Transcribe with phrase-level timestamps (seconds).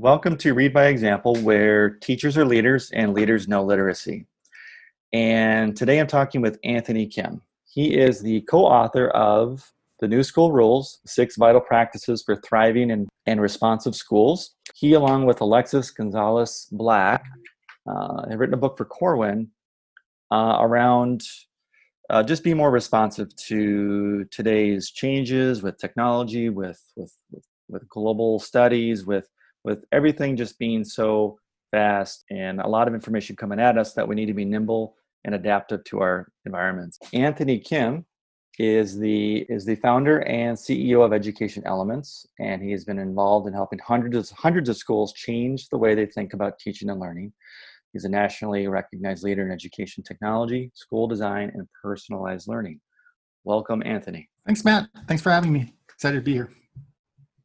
[0.00, 4.24] Welcome to Read by Example, where teachers are leaders and leaders know literacy.
[5.12, 7.42] And today I'm talking with Anthony Kim.
[7.66, 12.92] He is the co author of The New School Rules Six Vital Practices for Thriving
[12.92, 14.54] and, and Responsive Schools.
[14.74, 17.22] He, along with Alexis Gonzales Black,
[17.86, 19.50] uh, have written a book for Corwin
[20.30, 21.20] uh, around
[22.08, 28.38] uh, just be more responsive to today's changes with technology, with, with, with, with global
[28.38, 29.28] studies, with
[29.64, 31.38] with everything just being so
[31.70, 34.96] fast and a lot of information coming at us that we need to be nimble
[35.24, 36.98] and adaptive to our environments.
[37.12, 38.04] Anthony Kim
[38.58, 43.46] is the is the founder and CEO of Education Elements, and he has been involved
[43.46, 47.00] in helping hundreds of, hundreds of schools change the way they think about teaching and
[47.00, 47.32] learning.
[47.92, 52.80] He's a nationally recognized leader in education technology, school design, and personalized learning.
[53.44, 54.28] Welcome, Anthony.
[54.46, 54.88] Thanks, Matt.
[55.08, 55.72] Thanks for having me.
[55.88, 56.50] Excited to be here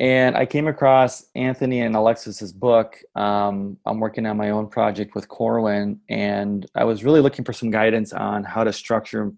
[0.00, 2.98] and I came across Anthony and Alexis's book.
[3.14, 7.52] Um, I'm working on my own project with Corwin, and I was really looking for
[7.52, 9.32] some guidance on how to structure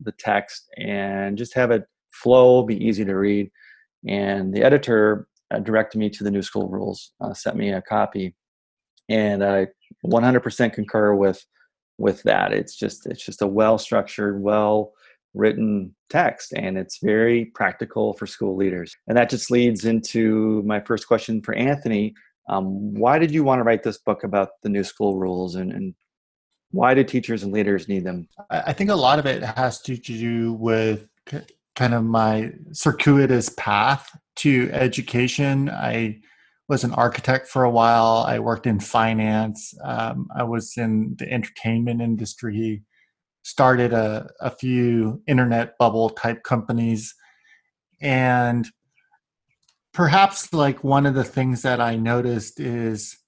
[0.00, 3.50] the text and just have it flow, be easy to read.
[4.06, 7.80] And the editor uh, directed me to the New School Rules, uh, sent me a
[7.80, 8.34] copy,
[9.08, 9.68] and I
[10.04, 11.44] 100% concur with
[11.98, 12.52] with that.
[12.52, 14.92] It's just it's just a well structured, well
[15.34, 18.94] written text and it's very practical for school leaders.
[19.06, 22.14] And that just leads into my first question for anthony.
[22.48, 25.72] Um, why did you want to write this book about the new school rules and,
[25.72, 25.94] and
[26.70, 28.28] why do teachers and leaders need them?
[28.50, 31.06] I think a lot of it has to do with
[31.76, 35.70] kind of my circuitous path to education.
[35.70, 36.20] I
[36.68, 38.24] was an architect for a while.
[38.26, 39.74] I worked in finance.
[39.84, 42.82] Um, i was in the entertainment industry
[43.42, 47.14] started a, a few internet bubble type companies.
[48.00, 48.66] And
[49.92, 53.18] perhaps like one of the things that i noticed is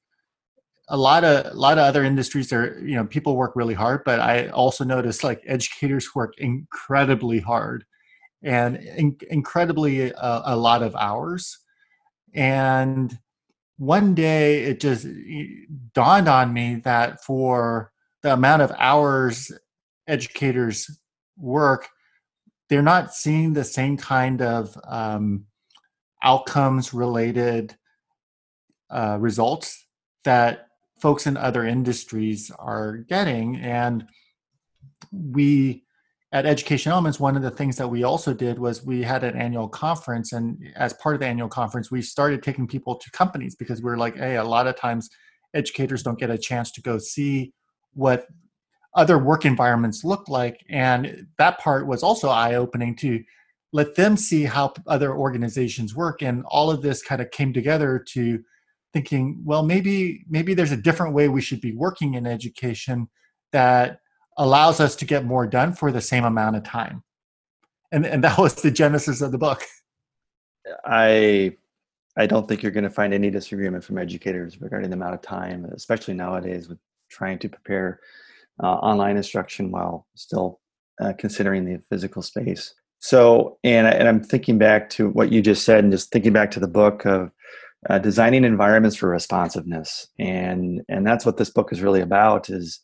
[0.88, 4.02] a lot of a lot of other industries are you know people work really hard
[4.02, 7.84] but i also noticed like educators work incredibly hard
[8.44, 11.58] and in, incredibly uh, a lot of hours.
[12.34, 13.18] And
[13.78, 15.06] one day it just
[15.94, 17.90] dawned on me that for
[18.22, 19.50] the amount of hours
[20.06, 21.00] educators
[21.36, 21.88] work,
[22.68, 25.44] they're not seeing the same kind of um,
[26.22, 27.76] outcomes related
[28.90, 29.86] uh, results
[30.24, 30.68] that
[31.00, 33.56] folks in other industries are getting.
[33.56, 34.06] And
[35.12, 35.84] we,
[36.32, 39.36] at Education Elements, one of the things that we also did was we had an
[39.36, 40.32] annual conference.
[40.32, 43.90] And as part of the annual conference, we started taking people to companies because we
[43.90, 45.10] are like, hey, a lot of times
[45.52, 47.52] educators don't get a chance to go see
[47.92, 48.26] what
[48.94, 50.64] other work environments look like.
[50.68, 53.22] And that part was also eye opening to
[53.72, 56.22] let them see how other organizations work.
[56.22, 58.42] And all of this kind of came together to
[58.92, 63.08] thinking, well, maybe maybe there's a different way we should be working in education
[63.52, 63.98] that
[64.38, 67.02] allows us to get more done for the same amount of time.
[67.90, 69.64] And and that was the genesis of the book.
[70.84, 71.56] I
[72.16, 75.22] I don't think you're going to find any disagreement from educators regarding the amount of
[75.22, 76.78] time, especially nowadays with
[77.10, 78.00] trying to prepare
[78.62, 80.60] uh, online instruction while still
[81.00, 82.74] uh, considering the physical space.
[83.00, 86.50] So, and, and I'm thinking back to what you just said, and just thinking back
[86.52, 87.30] to the book of
[87.90, 92.80] uh, designing environments for responsiveness, and and that's what this book is really about is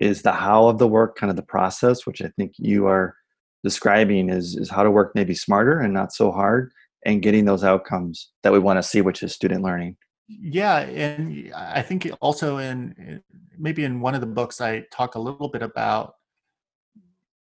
[0.00, 3.14] is the how of the work, kind of the process, which I think you are
[3.62, 6.72] describing is is how to work maybe smarter and not so hard,
[7.06, 9.96] and getting those outcomes that we want to see, which is student learning.
[10.28, 13.22] Yeah, and I think also in
[13.58, 16.14] maybe in one of the books I talk a little bit about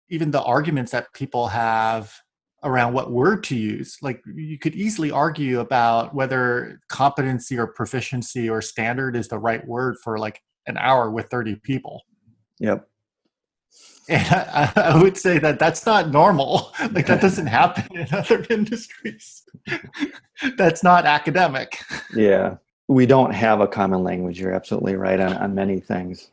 [0.09, 2.13] even the arguments that people have
[2.63, 3.97] around what word to use.
[4.01, 9.65] Like you could easily argue about whether competency or proficiency or standard is the right
[9.65, 12.01] word for like an hour with 30 people.
[12.59, 12.87] Yep.
[14.09, 16.73] And I, I would say that that's not normal.
[16.91, 19.43] Like that doesn't happen in other industries.
[20.57, 21.79] that's not academic.
[22.13, 22.57] Yeah
[22.91, 24.37] we don't have a common language.
[24.37, 26.31] You're absolutely right on, on many things.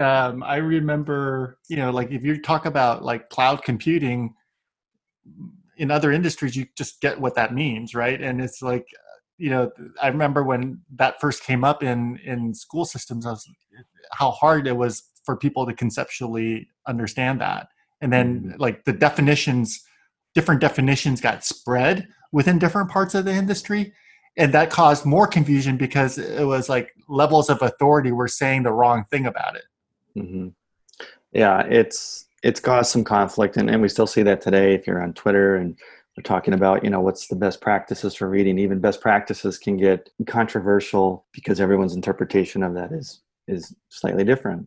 [0.00, 4.34] Um, I remember, you know, like if you talk about like cloud computing
[5.76, 8.20] in other industries, you just get what that means, right?
[8.20, 8.86] And it's like,
[9.36, 9.70] you know,
[10.02, 13.46] I remember when that first came up in in school systems, I was,
[14.12, 17.68] how hard it was for people to conceptually understand that.
[18.00, 18.60] And then mm-hmm.
[18.60, 19.84] like the definitions,
[20.34, 23.92] different definitions got spread within different parts of the industry
[24.38, 28.72] and that caused more confusion because it was like levels of authority were saying the
[28.72, 29.64] wrong thing about it.
[30.16, 30.48] Mm-hmm.
[31.32, 35.00] yeah it's it's caused some conflict and, and we still see that today if you're
[35.00, 35.78] on twitter and
[36.18, 38.58] we're talking about you know what's the best practices for reading.
[38.58, 44.66] Even best practices can get controversial because everyone's interpretation of that is is slightly different.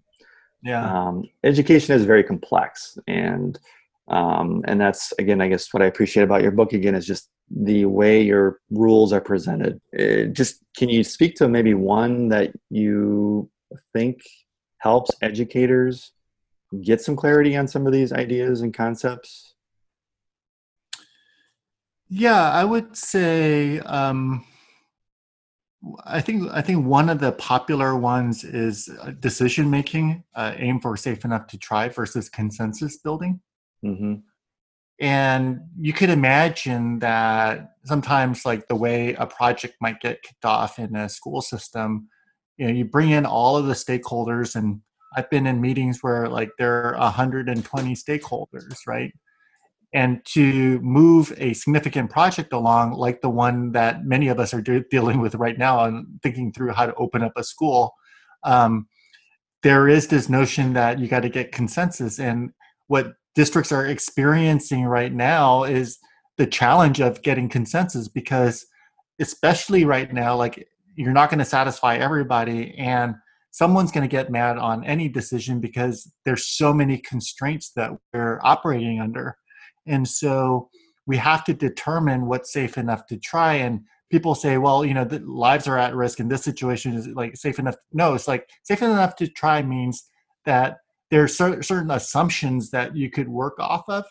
[0.64, 0.90] Yeah.
[0.90, 3.60] Um, education is very complex and
[4.08, 7.30] um, and that's again i guess what i appreciate about your book again is just
[7.54, 12.30] the way your rules are presented it uh, just can you speak to maybe one
[12.30, 13.50] that you
[13.94, 14.22] think
[14.78, 16.12] helps educators
[16.82, 19.54] get some clarity on some of these ideas and concepts
[22.08, 24.44] yeah i would say um,
[26.06, 30.80] I think I think one of the popular ones is uh, decision making, uh, aim
[30.80, 33.42] for safe enough to try versus consensus building.
[33.84, 34.16] Mm-hmm.
[35.02, 40.80] And you could imagine that sometimes, like the way a project might get kicked off
[40.80, 42.08] in a school system,
[42.58, 44.80] you know, you bring in all of the stakeholders, and
[45.18, 49.12] I've been in meetings where like there are 120 stakeholders, right?
[49.94, 54.62] and to move a significant project along like the one that many of us are
[54.62, 57.94] de- dealing with right now and thinking through how to open up a school
[58.44, 58.88] um,
[59.64, 62.52] there is this notion that you got to get consensus and
[62.88, 65.98] what districts are experiencing right now is
[66.38, 68.66] the challenge of getting consensus because
[69.20, 73.16] especially right now like you're not going to satisfy everybody and
[73.52, 78.40] someone's going to get mad on any decision because there's so many constraints that we're
[78.44, 79.38] operating under
[79.88, 80.70] and so
[81.08, 83.56] we have to determine what's safe enough to try.
[83.56, 87.08] And people say, well, you know, the lives are at risk in this situation is
[87.08, 87.76] like safe enough.
[87.92, 90.08] No, it's like safe enough to try means
[90.46, 90.78] that
[91.12, 94.06] there are certain assumptions that you could work off of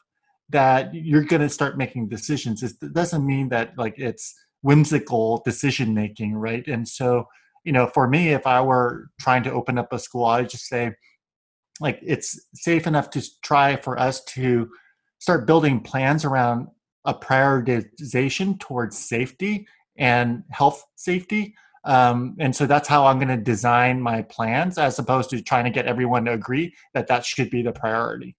[0.51, 2.63] that you're going to start making decisions.
[2.63, 6.67] It doesn't mean that like it's whimsical decision making, right?
[6.67, 7.27] And so,
[7.65, 10.67] you know, for me, if I were trying to open up a school, I'd just
[10.67, 10.93] say,
[11.81, 14.69] like, it's safe enough to try for us to
[15.19, 16.69] start building plans around
[17.07, 21.55] a prioritization towards safety and health safety.
[21.85, 25.65] Um, and so that's how I'm going to design my plans as opposed to trying
[25.65, 28.37] to get everyone to agree that that should be the priority.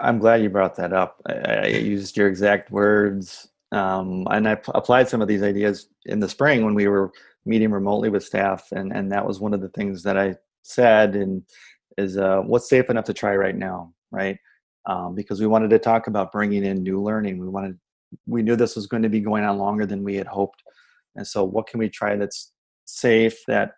[0.00, 1.20] I'm glad you brought that up.
[1.26, 3.48] I, I used your exact words.
[3.72, 7.12] Um, and I p- applied some of these ideas in the spring when we were
[7.44, 8.68] meeting remotely with staff.
[8.72, 11.42] And, and that was one of the things that I said and
[11.98, 14.38] is uh, what's safe enough to try right now, right?
[14.86, 17.38] um, because we wanted to talk about bringing in new learning.
[17.38, 17.78] We wanted,
[18.26, 20.62] we knew this was going to be going on longer than we had hoped,
[21.16, 22.52] and so what can we try that's
[22.84, 23.72] safe that,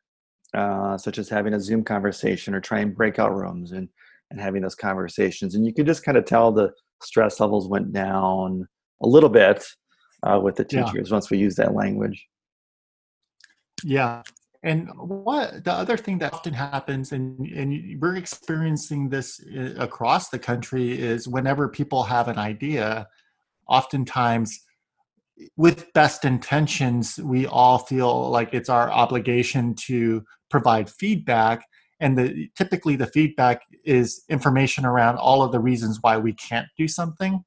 [0.55, 3.89] uh, such as having a Zoom conversation or trying breakout rooms and
[4.31, 5.55] and having those conversations.
[5.55, 8.67] And you could just kind of tell the stress levels went down
[9.01, 9.65] a little bit
[10.25, 11.13] uh, with the teachers yeah.
[11.13, 12.27] once we use that language.
[13.85, 14.23] Yeah,
[14.63, 20.29] and what the other thing that often happens, and, and we're experiencing this uh, across
[20.29, 23.07] the country, is whenever people have an idea,
[23.69, 24.59] oftentimes
[25.57, 31.67] with best intentions, we all feel like it's our obligation to provide feedback.
[32.01, 36.69] And the, typically, the feedback is information around all of the reasons why we can't
[36.77, 37.45] do something.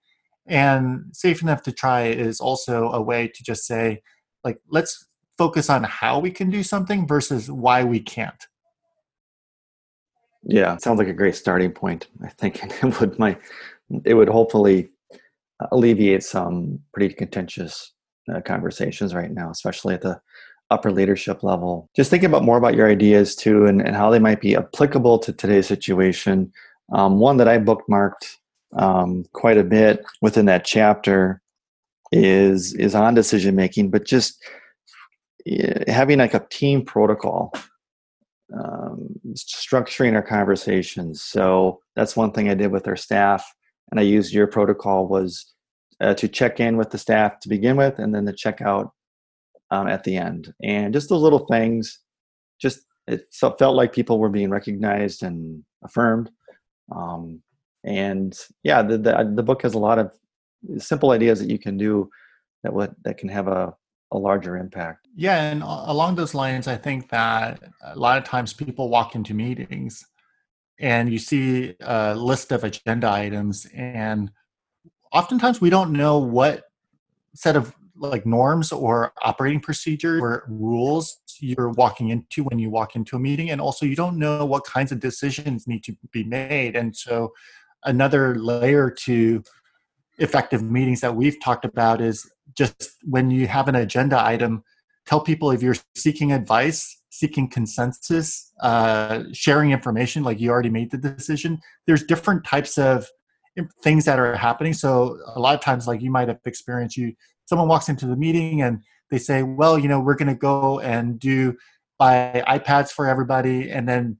[0.48, 4.02] And safe enough to try is also a way to just say,
[4.44, 5.08] like, let's
[5.38, 8.44] focus on how we can do something versus why we can't.
[10.44, 12.08] Yeah, sounds like a great starting point.
[12.24, 13.38] I think it would my
[14.06, 14.90] it would hopefully
[15.72, 17.94] alleviate some pretty contentious
[18.34, 20.20] uh, conversations right now, especially at the
[20.72, 21.90] upper leadership level.
[21.96, 25.20] Just thinking about more about your ideas too, and, and how they might be applicable
[25.20, 26.52] to today's situation.
[26.94, 28.36] Um, one that I bookmarked
[28.74, 31.42] um, quite a bit within that chapter
[32.12, 34.44] is is on decision making, but just
[35.88, 37.54] having like a team protocol
[38.54, 43.54] um, structuring our conversations so that's one thing i did with our staff
[43.92, 45.54] and i used your protocol was
[46.02, 48.92] uh, to check in with the staff to begin with and then to check out
[49.72, 52.00] um, at the end and just those little things
[52.60, 56.30] just it felt like people were being recognized and affirmed
[56.96, 57.42] um,
[57.84, 60.12] and yeah the, the, the book has a lot of
[60.78, 62.10] simple ideas that you can do
[62.64, 63.74] that would that can have a
[64.12, 65.08] a larger impact.
[65.16, 69.34] Yeah, and along those lines, I think that a lot of times people walk into
[69.34, 70.06] meetings
[70.80, 74.32] and you see a list of agenda items, and
[75.12, 76.66] oftentimes we don't know what
[77.36, 82.96] set of like norms or operating procedures or rules you're walking into when you walk
[82.96, 86.24] into a meeting and also you don't know what kinds of decisions need to be
[86.24, 86.76] made.
[86.76, 87.34] And so
[87.86, 89.44] another layer to
[90.18, 94.64] effective meetings that we've talked about is just when you have an agenda item,
[95.06, 100.90] tell people if you're seeking advice, seeking consensus, uh, sharing information, like you already made
[100.90, 101.60] the decision.
[101.86, 103.08] There's different types of
[103.84, 104.74] things that are happening.
[104.74, 107.14] So a lot of times, like you might have experienced, you
[107.46, 110.80] someone walks into the meeting and they say, "Well, you know, we're going to go
[110.80, 111.56] and do
[111.98, 114.18] buy iPads for everybody," and then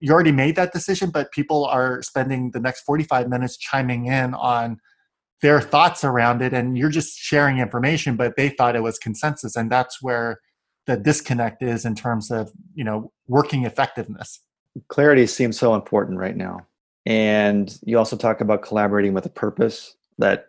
[0.00, 4.34] you already made that decision, but people are spending the next 45 minutes chiming in
[4.34, 4.78] on
[5.40, 9.56] their thoughts around it, and you're just sharing information, but they thought it was consensus,
[9.56, 10.38] and that's where
[10.86, 14.40] the disconnect is in terms of you know working effectiveness.
[14.88, 16.66] Clarity seems so important right now.
[17.04, 20.46] And you also talk about collaborating with a purpose that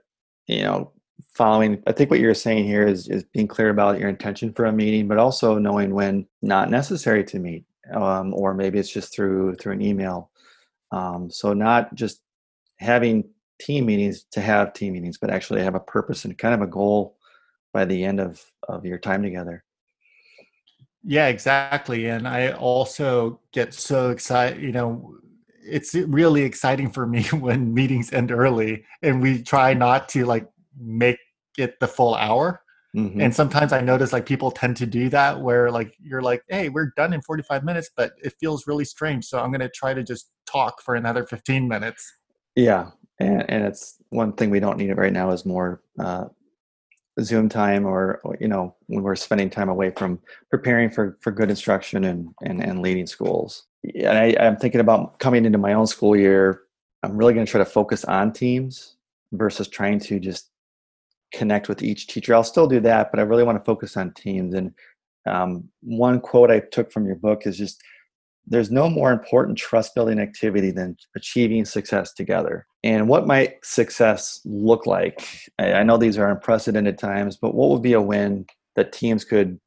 [0.47, 0.91] you know
[1.35, 4.65] following i think what you're saying here is is being clear about your intention for
[4.65, 9.13] a meeting but also knowing when not necessary to meet um, or maybe it's just
[9.13, 10.29] through through an email.
[10.91, 12.21] Um, so not just
[12.77, 13.25] having
[13.59, 16.67] team meetings to have team meetings but actually have a purpose and kind of a
[16.67, 17.17] goal
[17.71, 19.63] by the end of of your time together
[21.03, 25.15] yeah exactly and i also get so excited you know
[25.65, 30.47] it's really exciting for me when meetings end early and we try not to like
[30.79, 31.17] make
[31.57, 32.61] it the full hour
[32.95, 33.19] mm-hmm.
[33.19, 36.69] and sometimes i notice like people tend to do that where like you're like hey
[36.69, 39.93] we're done in 45 minutes but it feels really strange so i'm going to try
[39.93, 42.13] to just talk for another 15 minutes
[42.55, 46.25] yeah and, and it's one thing we don't need it right now is more uh,
[47.21, 51.31] zoom time or, or, you know when we're spending time away from preparing for for
[51.31, 53.65] good instruction and and, and leading schools.
[53.95, 56.61] And I, i'm thinking about coming into my own school year
[57.03, 58.95] i'm really going to try to focus on teams
[59.31, 60.49] versus trying to just
[61.33, 62.35] connect with each teacher.
[62.35, 64.53] I'll still do that but i really want to focus on teams.
[64.55, 64.73] And
[65.25, 67.81] um, one quote i took from your book is just
[68.45, 72.65] there's no more important trust building activity than achieving success together.
[72.83, 75.25] And what might success look like?
[75.59, 78.45] I know these are unprecedented times, but what would be a win
[78.75, 79.59] that teams could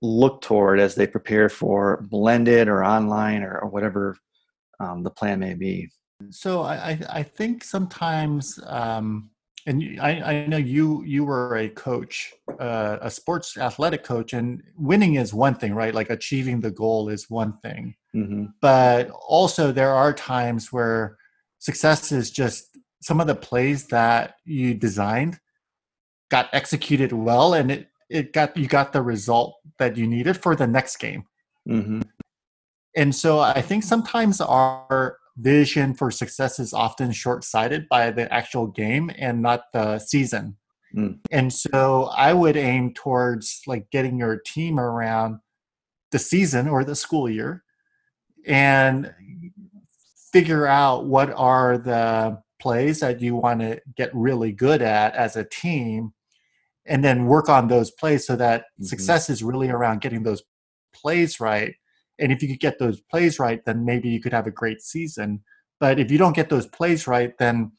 [0.00, 4.16] look toward as they prepare for blended or online or, or whatever
[4.80, 5.90] um, the plan may be?
[6.30, 9.30] So I, I think sometimes um,
[9.66, 14.62] and I, I know you you were a coach, uh, a sports athletic coach, and
[14.76, 15.94] winning is one thing, right?
[15.94, 18.46] Like achieving the goal is one thing, mm-hmm.
[18.60, 21.16] but also there are times where
[21.58, 25.38] success is just some of the plays that you designed
[26.30, 30.54] got executed well, and it it got you got the result that you needed for
[30.54, 31.24] the next game.
[31.66, 32.02] Mm-hmm.
[32.96, 38.32] And so I think sometimes our vision for success is often short sighted by the
[38.32, 40.56] actual game and not the season.
[40.94, 41.18] Mm.
[41.30, 45.40] And so I would aim towards like getting your team around
[46.12, 47.64] the season or the school year
[48.46, 49.12] and
[50.32, 55.36] figure out what are the plays that you want to get really good at as
[55.36, 56.12] a team
[56.86, 58.84] and then work on those plays so that mm-hmm.
[58.84, 60.42] success is really around getting those
[60.94, 61.74] plays right
[62.18, 64.80] and if you could get those plays right, then maybe you could have a great
[64.80, 65.42] season.
[65.80, 67.72] But if you don't get those plays right, then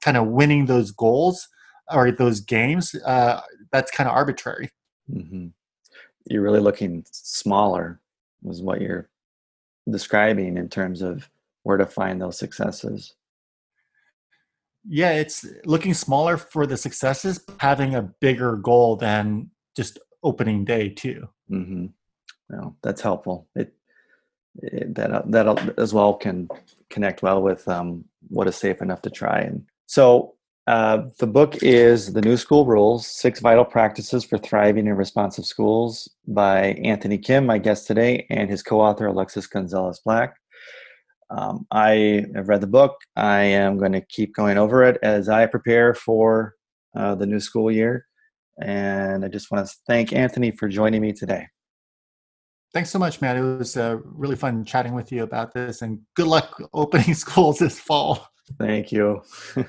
[0.00, 1.48] kind of winning those goals
[1.90, 3.40] or those games, uh,
[3.70, 4.70] that's kind of arbitrary.
[5.10, 5.48] Mm-hmm.
[6.26, 8.00] You're really looking smaller,
[8.42, 9.08] was what you're
[9.90, 11.28] describing in terms of
[11.62, 13.14] where to find those successes.
[14.84, 20.88] Yeah, it's looking smaller for the successes, having a bigger goal than just opening day
[20.88, 21.28] too.
[21.50, 21.86] Mm-hmm
[22.82, 23.48] that's helpful.
[23.54, 23.74] It,
[24.56, 26.48] it that that as well can
[26.90, 29.40] connect well with um, what is safe enough to try.
[29.40, 30.34] And so
[30.66, 35.44] uh, the book is The New School Rules Six Vital Practices for Thriving in Responsive
[35.44, 40.36] Schools by Anthony Kim, my guest today, and his co author, Alexis Gonzales Black.
[41.30, 42.94] Um, I have read the book.
[43.16, 46.54] I am going to keep going over it as I prepare for
[46.94, 48.06] uh, the new school year.
[48.62, 51.46] And I just want to thank Anthony for joining me today.
[52.72, 53.36] Thanks so much, Matt.
[53.36, 57.58] It was uh, really fun chatting with you about this, and good luck opening schools
[57.58, 58.28] this fall.
[58.58, 59.22] Thank you.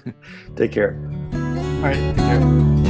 [0.55, 0.97] take care.
[1.33, 2.82] All right, take care.